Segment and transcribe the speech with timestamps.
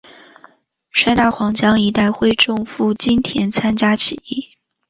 [0.95, 4.57] 率大湟江一带会众赴金田参加起义。